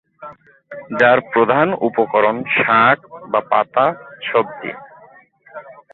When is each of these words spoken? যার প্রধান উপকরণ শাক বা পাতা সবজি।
যার 0.99 1.19
প্রধান 1.31 1.67
উপকরণ 1.87 2.37
শাক 2.55 2.97
বা 3.31 3.41
পাতা 3.51 3.85
সবজি। 4.23 4.71